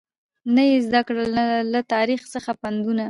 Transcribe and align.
نه 0.55 0.63
یې 0.69 0.77
زده 0.87 1.01
کړل 1.07 1.35
له 1.73 1.79
تاریخ 1.93 2.21
څخه 2.33 2.51
پندونه 2.61 2.99